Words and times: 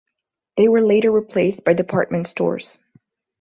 They 0.57 0.67
were 0.67 0.81
later 0.81 1.11
replaced 1.11 1.63
by 1.63 1.73
department 1.73 2.25
stores. 2.25 2.75